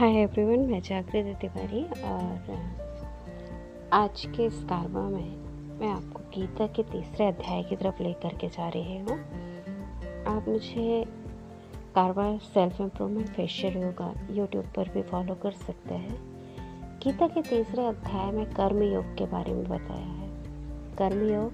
[0.00, 2.38] Hi everyone मैं जागृति तिवारी और
[3.92, 5.36] आज के इस कारवा में
[5.80, 9.18] मैं आपको गीता के तीसरे अध्याय की तरफ़ लेकर के जा रही हूँ।
[10.24, 11.04] आप मुझे
[11.94, 16.18] कारवा self improvement, facial yoga YouTube पर भी फॉलो कर सकते हैं।
[17.04, 20.28] गीता के तीसरे अध्याय में कर्म योग के बारे में बताया है।
[20.96, 21.52] कर्म योग,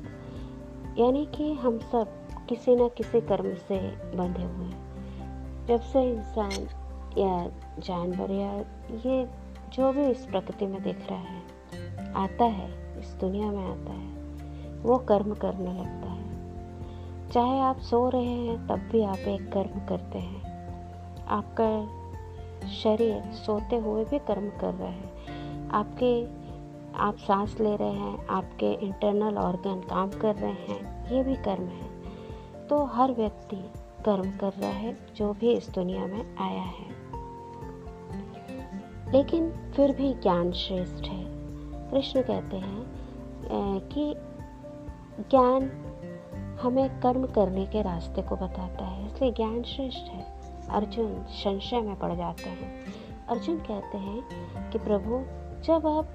[0.98, 6.85] यानी कि हम सब किसी न किसी कर्म से बंधे हुए हैं। जब से इंसान
[7.18, 8.52] या जानवर या
[9.10, 11.42] ये जो भी इस प्रकृति में दिख रहा है,
[12.14, 14.16] आता है, इस दुनिया में आता है,
[14.82, 16.26] वो कर्म करने लगता है।
[17.30, 20.46] चाहे आप सो रहे हैं, तब भी आप एक कर्म करते हैं।
[21.26, 21.96] आपका
[22.68, 25.10] शरीर सोते हुए भी कर्म कर रहा है।
[25.70, 26.24] आपके,
[26.94, 31.64] आप सांस ले रहे हैं, आपके इंटरनल ऑर्गन काम कर रहे हैं, ये भी कर्म
[31.64, 31.88] है।
[32.66, 33.70] तो हर व्यक्ति
[34.04, 36.95] कर्म कर रहा है, जो भी इस दुनिया में आया है।
[39.16, 41.24] लेकिन फिर भी ज्ञान श्रेष्ठ है।
[41.90, 42.84] कृष्ण कहते हैं
[43.88, 44.14] कि
[45.30, 45.70] ज्ञान
[46.62, 50.24] हमें कर्म करने के रास्ते को बताता है, इसलिए ज्ञान श्रेष्ठ है।
[50.70, 52.72] अर्जुन संशय में पड़ जाते हैं।
[53.28, 55.20] अर्जुन कहते हैं कि प्रभु,
[55.62, 56.08] जब आप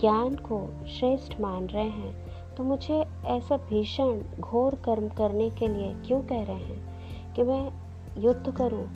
[0.00, 2.14] ज्ञान को श्रेष्ठ मान रहे हैं
[2.54, 7.70] तो मुझे ऐसा भीषण घोर कर्म करने के लिए क्यों कह रहे हैं कि मैं
[8.18, 8.86] युद्ध करूँ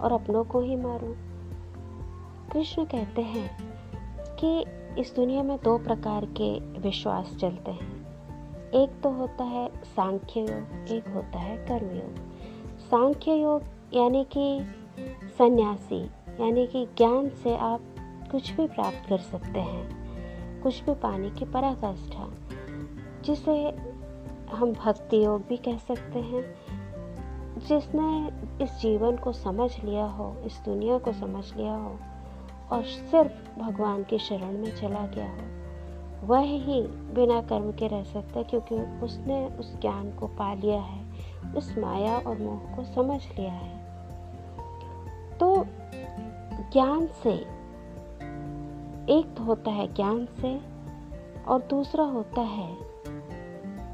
[0.00, 1.14] और अपनों को ही मारूं?
[2.56, 3.74] कृष्ण कहते हैं
[4.36, 4.64] कि
[5.00, 8.06] इस दुनिया में दो प्रकार के विश्वास चलते हैं।
[8.70, 12.16] एक तो होता है सांख्य योग, एक होता है कर्मयोग
[12.80, 13.62] सांख्य योग
[13.94, 14.66] यानी कि
[15.38, 16.04] सन्यासी,
[16.40, 17.80] यानी कि ज्ञान से आप
[18.30, 19.90] कुछ भी प्राप्त कर सकते हैं,
[20.62, 22.30] कुछ भी पाने की पराकाष्ठा,
[23.24, 23.76] जिसे
[24.52, 26.54] हम भक्ति योग भी कह सकते हैं।
[27.58, 28.28] जिसने
[28.64, 31.98] इस जीवन को समझ लिया हो, इस दुनिया को समझ लिया हो
[32.72, 35.56] और सिर्फ़ भगवान के शरण में चला गया हो।
[36.26, 40.80] वह ही बिना कर्म के रह सकता है क्योंकि उसने उस ज्ञान को पा लिया
[40.80, 41.04] है,
[41.56, 43.76] उस माया और मोह को समझ लिया है।
[45.38, 45.66] तो
[46.72, 47.32] ज्ञान से,
[49.12, 50.60] एक तो होता है ज्ञान से
[51.48, 52.76] और दूसरा होता है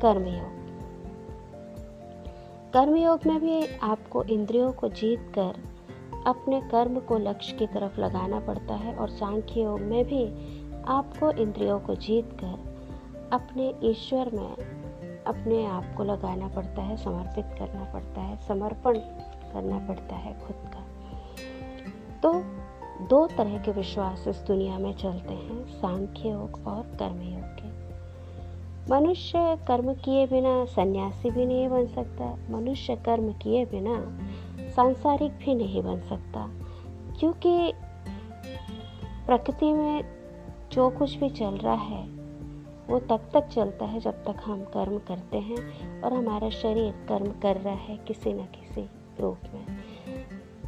[0.00, 0.62] कर्मयोग।
[2.72, 5.71] कर्मयोग में भी आपको इंद्रियों को जीत कर
[6.26, 10.26] अपने कर्म को लक्ष्य की तरफ़ लगाना पड़ता है और सांख्य योग में भी
[10.88, 12.72] आपको इंद्रियों को जीत कर
[13.32, 14.56] अपने ईश्वर में
[15.26, 18.98] अपने आप को लगाना पड़ता है, समर्पित करना पड़ता है, समर्पण
[19.52, 20.84] करना पड़ता है खुद का।
[22.22, 22.32] तो
[23.06, 27.72] दो तरह के विश्वास इस दुनिया में चलते हैं सांख्य योग और कर्मयोग के।
[28.94, 33.94] मनुष्य कर्म किए बिना सन्यासी भी नहीं बन सकता, मनुष्य कर्म किए बिना
[34.76, 36.50] सांसारिक भी नहीं बन सकता।
[37.20, 37.72] क्योंकि
[39.26, 40.04] प्रकृति में
[40.72, 42.06] जो कुछ भी चल रहा है,
[42.88, 47.32] वो तब तक चलता है जब तक हम कर्म करते हैं और हमारा शरीर कर्म
[47.40, 48.90] कर रहा है किसी न किसी
[49.20, 49.78] रूप में।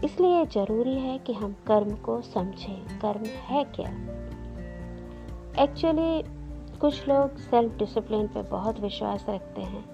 [0.04, 3.90] इसलिए ज़रूरी है कि हम कर्म को समझें। कर्म है क्या?
[5.62, 6.24] एक्चुअली
[6.78, 9.84] कुछ लोग सेल्फ डिसिप्लिन पे बहुत विश्वास रखते हैं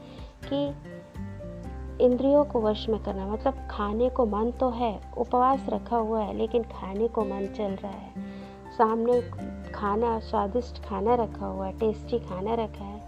[0.52, 0.89] कि
[2.00, 6.36] इंद्रियों को वश में करना मतलब खाने को मन तो है, उपवास रखा हुआ है,
[6.36, 8.10] लेकिन खाने को मन चल रहा है।
[8.78, 9.20] सामने
[9.72, 13.00] खाना, स्वादिष्ट खाना रखा हुआ है, टेस्टी खाना रखा है,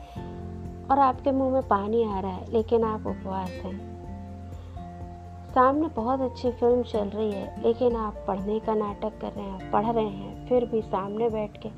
[0.90, 3.92] और आपके मुँह में पानी आ रहा है, लेकिन आप उपवास हैं।
[5.54, 9.70] सामने बहुत अच्छी फ़िल्म चल रही है, लेकिन आप पढ़ने का नाटक कर रहे हैं,
[9.70, 11.68] पढ़ रहे हैं, फिर भी सामने बैठ के।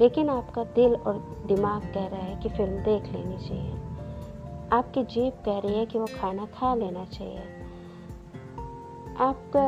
[0.00, 3.83] लेकिन आपका दिल और दिमाग कह रहा है कि फ़िल्म देख लेनी चाहिए।
[4.74, 7.42] आपकी जीप कह रही है कि वो खाना खा लेना चाहिए।
[9.18, 9.62] आपका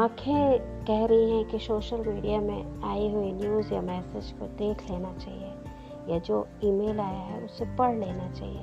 [0.00, 4.90] आँखें कह रही हैं कि सोशल मीडिया में आई हुई न्यूज़ या मैसेज को देख
[4.90, 5.52] लेना चाहिए,
[6.08, 8.62] या जो ईमेल आया है उसे पढ़ लेना चाहिए।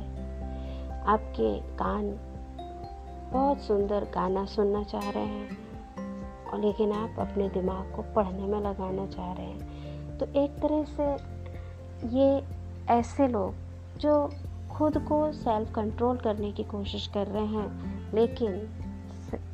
[1.08, 2.10] आपके कान
[3.34, 5.58] बहुत सुंदर गाना सुनना चाह रहे हैं,
[6.52, 10.84] और लेकिन आप अपने दिमाग को पढ़ने में लगाना चाह रहे हैं। तो एक तरह
[10.84, 11.12] से
[12.18, 12.44] ये
[12.90, 13.54] ऐसे लोग
[13.98, 14.30] जो
[14.74, 17.72] खुद को सेल्फ कंट्रोल करने की कोशिश कर रहे हैं,
[18.14, 18.52] लेकिन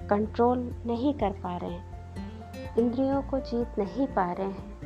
[0.10, 1.89] कंट्रोल नहीं कर पा रहे हैं।
[2.77, 4.80] इंद्रियों को जीत नहीं पा रहे हैं।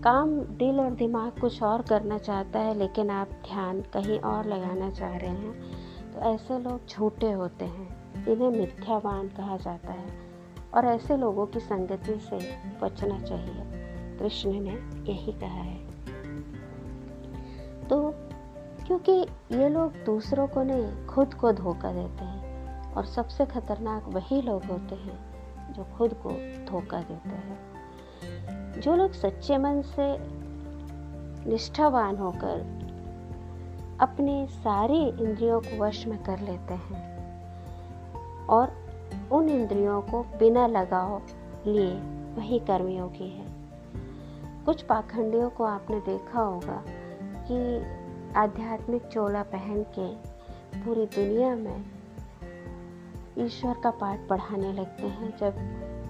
[0.00, 4.90] काम दिल और दिमाग कुछ और करना चाहता है, लेकिन आप ध्यान कहीं और लगाना
[4.90, 5.62] चाह रहे हैं
[6.14, 10.26] तो ऐसे लोग झूठे होते हैं। इन्हें मिथ्यावान कहा जाता है।
[10.74, 13.62] और ऐसे लोगों की संगति से बचना चाहिए।
[14.18, 14.74] कृष्ण ने
[15.12, 15.86] यही कहा है।
[17.88, 18.14] तो
[18.86, 19.12] क्योंकि
[19.52, 22.46] ये लोग दूसरों को नहीं, खुद को धोखा देते हैं।
[22.92, 25.36] और सबसे खतरनाक वही लोग होते हैं
[25.72, 26.30] जो खुद को
[26.70, 27.76] धोखा देते हैं।
[28.80, 30.18] जो लोग सच्चे मन से
[31.50, 32.76] निष्ठावान होकर
[34.00, 37.16] अपने सारी इंद्रियों को वश में कर लेते हैं
[38.46, 38.72] और
[39.32, 41.22] उन इंद्रियों को बिना लगाव
[41.66, 41.92] लिए
[42.34, 43.46] वही कर्मयोगी है।
[44.66, 46.82] कुछ पाखंडियों को आपने देखा होगा
[47.36, 47.80] कि
[48.36, 50.14] आध्यात्मिक चोला पहन के
[50.80, 51.84] पूरी दुनिया में
[53.38, 55.54] ईश्वर का पाठ पढ़ाने लगते हैं, जब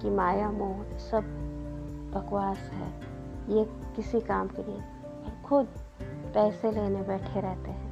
[0.03, 1.23] कि माया, मोह सब
[2.15, 2.89] बकवास है।
[3.49, 3.65] ये
[3.97, 4.83] किसी काम के लिए
[5.45, 5.67] खुद
[6.35, 7.87] पैसे लेने बैठे रहते हैं।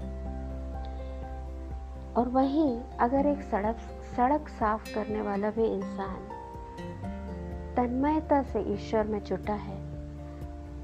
[2.14, 3.76] और वहीं अगर एक सड़क
[4.16, 6.19] सड़क साफ़ करने वाला भी इंसान
[7.76, 9.78] तन्मयता से ईश्वर में जुटा है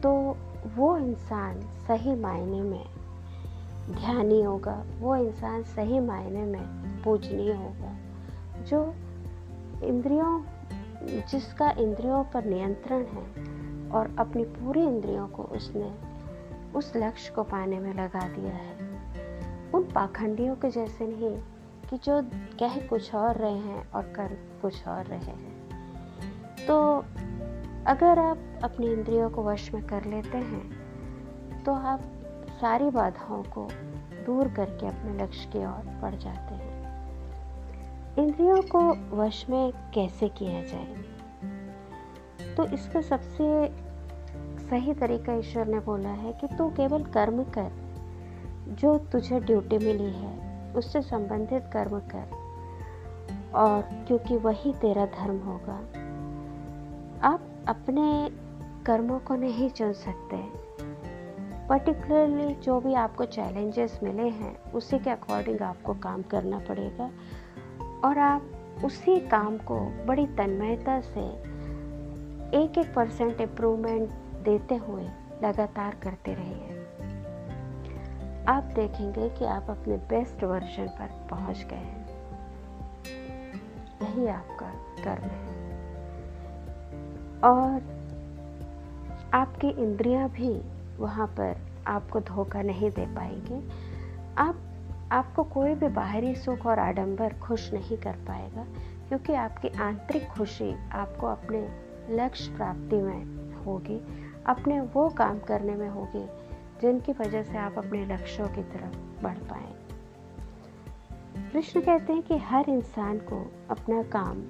[0.01, 0.37] तो
[0.77, 3.00] वो इंसान सही मायने में
[3.91, 6.63] ध्यानी होगा, वो इंसान सही मायने में
[7.03, 7.97] पूजनीय होगा।
[8.63, 8.85] जो
[9.87, 10.43] इंद्रियों,
[11.03, 13.25] जिसका इंद्रियों पर नियंत्रण है
[13.91, 15.95] और अपनी पूरी इंद्रियों को उसने
[16.75, 18.77] उस लक्ष्य को पाने में लगा दिया है,
[19.75, 21.37] उन पाखंडियों के जैसे नहीं
[21.91, 22.23] कि जो
[22.61, 27.05] कह कुछ और रहे हैं और कर कुछ और रहे हैं। तो
[27.87, 32.01] अगर आप अपनी इंद्रियों को वश में कर लेते हैं तो आप
[32.61, 33.69] सारी बाधाओं को
[34.27, 36.69] दूर करके अपने लक्ष्य की ओर बढ़ जाते हैं।
[38.19, 38.81] इंद्रियों को
[39.17, 41.09] वश में कैसे किया जाए
[42.57, 43.47] तो इसका सबसे
[44.71, 47.71] सही तरीका ईश्वर ने बोला है कि तू केवल कर्म कर,
[48.71, 52.27] जो तुझे ड्यूटी मिली है, उससे संबंधित कर्म कर,
[53.55, 55.77] और क्योंकि वही तेरा धर्म होगा,
[57.29, 58.05] आप अपने
[58.87, 60.37] कर्मों को नहीं चुन सकते।
[61.71, 67.11] पर्टिकुलरली जो भी आपको चैलेंजेस मिले हैं, उसी के अकॉर्डिंग आपको काम करना पड़ेगा।
[68.05, 68.43] और आप
[68.85, 71.21] उसी काम को बड़ी तन्मयता से
[72.59, 74.11] एक एक परसेंट इम्प्रूवमेंट
[74.45, 75.03] देते हुए
[75.45, 76.81] लगातार करते रहिए।
[78.49, 82.09] आप देखेंगे कि आप अपने बेस्ट वर्जन पर पहुँच गए हैं।
[84.03, 84.73] यही आपका
[85.05, 85.57] कर्म है।
[87.41, 88.01] और
[89.35, 91.57] आपकी इंद्रियाँ भी वहाँ पर
[91.87, 93.69] आपको धोखा नहीं दे पाएँगे।
[94.39, 94.57] आप,
[95.13, 98.65] आपको कोई भी बाहरी सुख और आडंबर खुश नहीं कर पाएगा,
[99.09, 103.25] क्योंकि आपकी आंतरिक खुशी आपको अपने लक्ष्य प्राप्ति में
[103.65, 104.01] होगी,
[104.47, 106.27] अपने वो काम करने में होगी,
[106.81, 109.75] जिनकी वजह से आप अपने लक्ष्यों की तरफ़ बढ़ पाए।
[111.53, 114.43] कृष्ण कहते हैं कि हर इंसान को अपना काम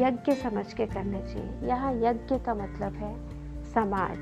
[0.00, 3.14] यज्ञ समझ के करना चाहिए। यहाँ यज्ञ का मतलब है
[3.64, 4.18] समाज।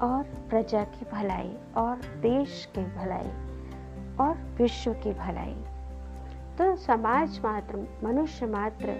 [0.00, 3.30] और प्रजा की भलाई, और देश की भलाई,
[4.16, 5.56] और विश्व की भलाई।
[6.58, 8.94] तो समाज मात्र, मनुष्य मात्र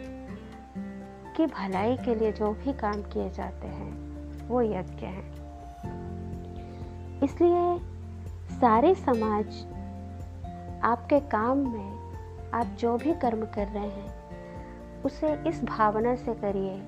[1.37, 3.93] की भलाई के लिए जो भी काम किए जाते हैं,
[4.49, 5.41] वो यज्ञ हैं।
[7.23, 7.79] इसलिए
[8.61, 9.47] सारे समाज
[10.83, 12.13] आपके काम में,
[12.55, 14.21] आप जो भी कर्म कर रहे हैं,
[15.03, 16.83] उसे इस भावना से करिए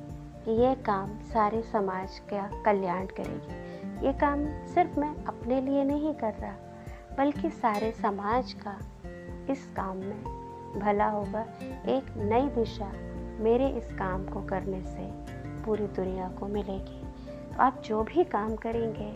[0.44, 6.14] कि यह काम सारे समाज का कल्याण करेगी। ये काम सिर्फ़ मैं अपने लिए नहीं
[6.14, 6.54] कर रहा,
[7.19, 8.78] बल्कि सारे समाज का
[9.52, 10.25] इस काम में
[10.78, 11.40] भला होगा।
[11.88, 12.93] एक नई दिशा
[13.43, 15.08] मेरे इस काम को करने से
[15.65, 17.03] पूरी दुनिया को मिलेगी।
[17.53, 19.10] तो आप जो भी काम करेंगे,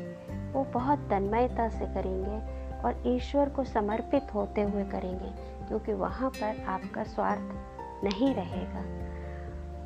[0.53, 2.39] वो बहुत तन्मयता से करेंगे
[2.83, 5.31] और ईश्वर को समर्पित होते हुए करेंगे,
[5.69, 8.81] क्योंकि वहाँ पर आपका स्वार्थ नहीं रहेगा।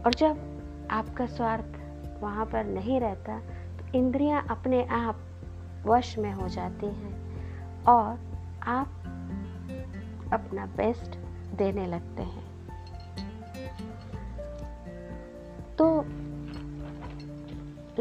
[0.07, 1.79] और जब आपका स्वार्थ
[2.23, 3.41] वहाँ पर नहीं रहता
[3.95, 5.17] इंद्रियाँ अपने आप
[5.87, 7.39] वश में हो जाती हैं
[7.85, 8.19] और
[8.63, 8.89] आप
[10.33, 11.19] अपना बेस्ट
[11.59, 12.51] देने लगते हैं।
[15.79, 16.05] तो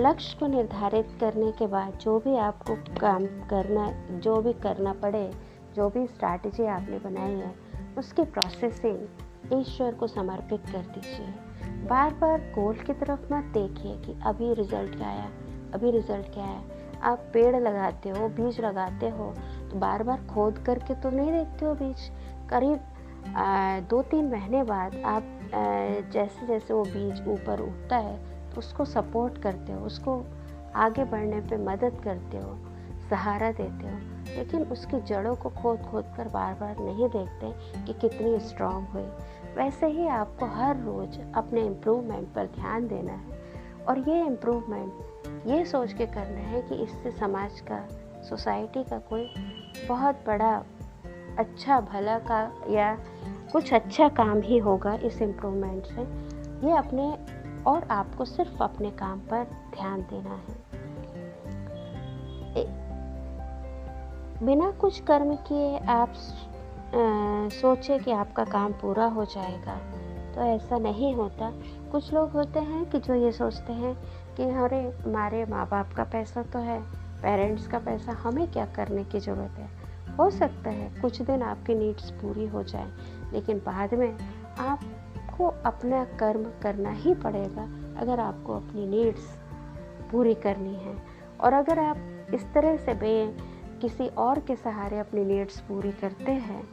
[0.01, 5.31] लक्ष्य को निर्धारित करने के बाद जो भी आपको काम करना, जो भी करना पड़े,
[5.75, 7.55] जो भी स्ट्रैटेजी आपने बनाई है,
[7.97, 9.07] उसकी प्रोसेसिंग
[9.53, 11.27] ईश्वर को समर्पित कर दीजिए।
[11.87, 15.29] बार बार गोल की तरफ़ मत देखिए कि अभी रिज़ल्ट क्या आया।
[15.73, 16.61] अभी रिज़ल्ट क्या है?
[17.01, 19.33] आप पेड़ लगाते हो, बीज लगाते हो
[19.71, 22.09] तो बार बार खोद करके तो नहीं देखते हो बीज।
[22.49, 22.79] करीब
[23.89, 25.23] दो तीन महीने बाद आप
[26.13, 28.17] जैसे जैसे वो बीज ऊपर उठता है
[28.51, 30.23] तो उसको सपोर्ट करते हो, उसको
[30.75, 32.55] आगे बढ़ने पे मदद करते हो,
[33.09, 33.97] सहारा देते हो।
[34.29, 37.51] लेकिन उसकी जड़ों को खोद खोद कर बार बार नहीं देखते
[37.85, 39.03] कि कितनी स्ट्रांग हुई।
[39.55, 43.37] वैसे ही आपको हर रोज़ अपने इम्प्रूवमेंट पर ध्यान देना है।
[43.87, 44.93] और ये इम्प्रूवमेंट
[45.47, 47.79] ये सोच के करना है कि इससे समाज का
[48.23, 49.29] सोसाइटी का कोई
[49.89, 50.51] बहुत बड़ा
[51.37, 52.93] अच्छा भला का या
[53.51, 56.01] कुछ अच्छा काम ही होगा इस इम्प्रूवमेंट से।
[56.67, 57.11] ये अपने
[57.63, 59.43] और आपको सिर्फ़ अपने काम पर
[59.75, 60.57] ध्यान देना है।
[64.45, 66.13] बिना कुछ कर्म किए आप
[67.53, 69.75] सोचे कि आपका काम पूरा हो जाएगा
[70.35, 71.49] तो ऐसा नहीं होता।
[71.91, 73.97] कुछ लोग होते हैं कि जो ये सोचते हैं
[74.37, 76.81] कि अरे, हमारे माँ बाप का पैसा तो है,
[77.21, 79.69] पेरेंट्स का पैसा, हमें क्या करने की ज़रूरत है?
[80.17, 82.91] हो सकता है कुछ दिन आपकी नीड्स पूरी हो जाए,
[83.33, 84.17] लेकिन बाद में
[84.59, 87.63] आपको अपना कर्म करना ही पड़ेगा
[87.99, 89.37] अगर आपको अपनी नीड्स
[90.11, 90.95] पूरी करनी है।
[91.41, 91.97] और अगर आप
[92.33, 93.37] इस तरह से बे,
[93.81, 96.63] किसी और के सहारे अपनी नीड्स पूरी करते हैं,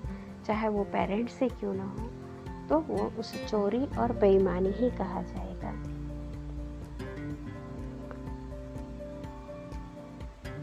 [0.46, 2.10] चाहे वो पेरेंट्स से क्यों ना हो
[2.68, 5.72] तो वो उसे चोरी और बेईमानी ही कहा जाएगा।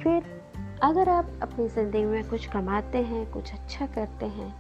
[0.03, 0.23] फिर,
[0.83, 4.51] अगर आप अपनी ज़िंदगी में कुछ कमाते हैं, कुछ अच्छा करते हैं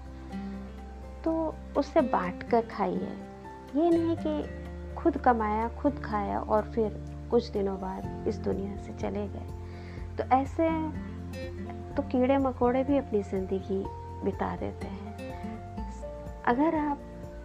[1.23, 1.33] तो
[1.77, 3.11] उससे बांट कर खाइए।
[3.75, 6.97] ये नहीं कि खुद कमाया, खुद खाया और फिर
[7.31, 10.69] कुछ दिनों बाद इस दुनिया से चले गए। तो ऐसे
[11.95, 13.83] तो कीड़े मकोड़े भी अपनी ज़िंदगी
[14.23, 15.01] बिता देते हैं।
[16.45, 16.75] अगर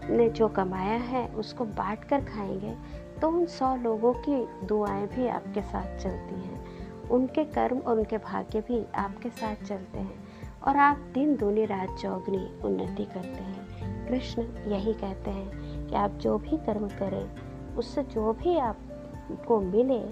[0.09, 2.75] आपने जो कमाया है, उसको बांट कर खाएँगे
[3.21, 8.19] तो उन सौ लोगों की दुआएँ भी आपके साथ चलती हैं। उनके कर्म और उनके
[8.19, 10.29] भाग्य भी आपके साथ चलते हैं
[10.67, 16.11] और आप दिन दूनी रात चौगनी उन्नति करते हैं। कृष्ण यही कहते हैं कि आप
[16.11, 17.29] जो भी कर्म करें,
[17.77, 20.03] उससे जो भी आपको मिले,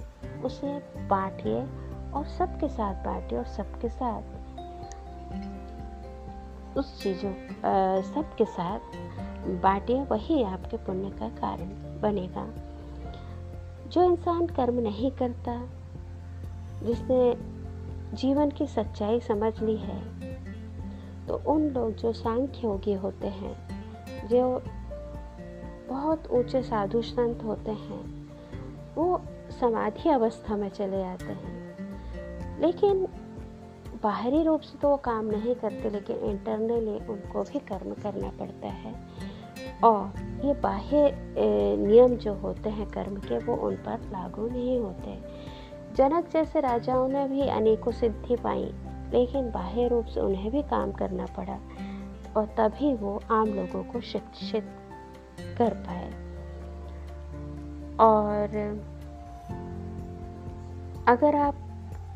[0.43, 1.63] उसे बांटिए
[2.13, 4.23] और सबके साथ बांटिए और सबके साथ,
[6.79, 7.33] उस चीज़ों
[8.13, 8.81] सबके साथ
[9.47, 12.47] बांटिए वही आपके पुण्य का कारण बनेगा।
[13.89, 15.61] जो इंसान कर्म नहीं करता,
[16.83, 17.37] जिसने
[18.17, 20.01] जीवन की सच्चाई समझ ली है
[21.27, 23.55] तो उन लोग जो सांख्य योगी होते हैं,
[24.29, 24.63] जो
[25.89, 28.03] बहुत ऊँचे साधु संत होते हैं,
[28.97, 29.21] वो
[29.61, 31.57] समाधि अवस्था में चले जाते हैं।
[32.61, 33.07] लेकिन
[34.03, 38.67] बाहरी रूप से तो वो काम नहीं करते, लेकिन इंटरनली उनको भी कर्म करना पड़ता
[38.67, 38.93] है।
[39.85, 40.13] और
[40.45, 41.11] ये बाह्य
[41.79, 45.19] नियम जो होते हैं कर्म के, वो उन पर लागू नहीं होते।
[45.97, 48.65] जनक जैसे राजाओं ने भी अनेकों सिद्धि पाई,
[49.13, 51.59] लेकिन बाह्य रूप से उन्हें भी काम करना पड़ा,
[52.37, 54.65] और तभी वो आम लोगों को शिक्षित
[55.59, 56.11] कर पाए।
[58.01, 58.59] और
[61.09, 61.55] अगर आप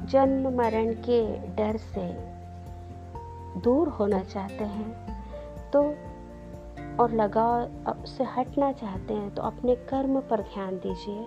[0.02, 1.23] जन्म मरण के
[1.57, 2.07] डर से
[3.61, 5.83] दूर होना चाहते हैं तो
[7.00, 7.71] और लगाव
[8.04, 11.23] से हटना चाहते हैं तो अपने कर्म पर ध्यान दीजिए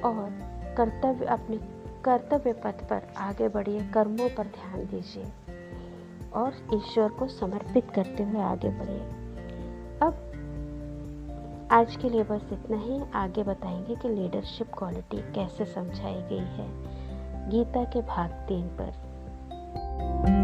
[0.00, 0.28] और
[0.76, 1.56] कर्तव्य, अपने
[2.04, 5.24] कर्तव्य पथ पर आगे बढ़िए, कर्मों पर ध्यान दीजिए
[6.34, 9.00] और ईश्वर को समर्पित करते हुए आगे बढ़िए।
[10.02, 10.22] अब
[11.70, 16.68] आज के लिए बस इतना ही। आगे बताएँगे कि लीडरशिप क्वालिटी कैसे समझाई गई है।
[17.50, 20.35] गीता के भाग तीन पर।